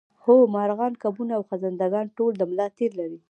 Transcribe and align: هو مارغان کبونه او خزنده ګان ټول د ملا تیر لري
هو 0.23 0.35
مارغان 0.55 0.93
کبونه 1.03 1.33
او 1.37 1.43
خزنده 1.49 1.87
ګان 1.93 2.05
ټول 2.17 2.31
د 2.37 2.41
ملا 2.49 2.67
تیر 2.77 2.91
لري 2.99 3.17